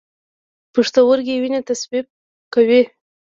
[0.73, 2.01] پښتورګي وینه تصفیه
[2.53, 2.81] کوي